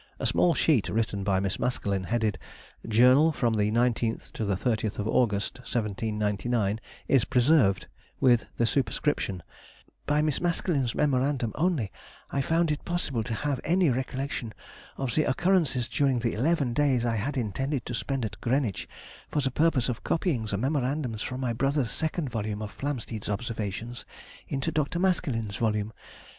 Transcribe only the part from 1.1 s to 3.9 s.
by Miss Maskelyne, headed "Journal from the